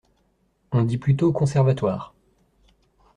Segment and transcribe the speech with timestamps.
[0.71, 2.15] On dit plutôt "Conservatoire".